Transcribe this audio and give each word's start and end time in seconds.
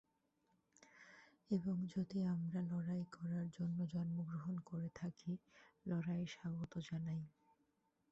এবং 1.51 1.75
যদি 1.95 2.19
আমরা 2.33 2.59
লড়াই 2.71 3.03
করার 3.15 3.47
জন্য 3.57 3.77
জন্মগ্রহণ 3.85 4.55
করে 4.65 4.89
থাকি, 4.95 5.31
লড়াইয়ে 5.85 6.27
স্বাগত 6.27 6.73
জানাই। 6.87 7.21